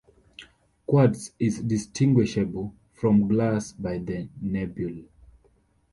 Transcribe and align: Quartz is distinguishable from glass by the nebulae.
Quartz 0.87 1.29
is 1.37 1.59
distinguishable 1.59 2.73
from 2.91 3.27
glass 3.27 3.71
by 3.71 3.99
the 3.99 4.27
nebulae. 4.41 5.07